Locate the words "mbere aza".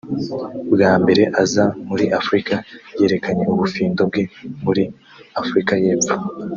1.01-1.65